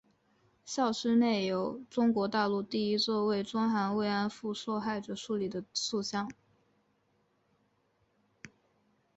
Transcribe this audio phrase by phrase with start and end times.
[0.65, 6.27] 校区内有中国大陆第一座为中韩慰安妇受害者树立的塑像。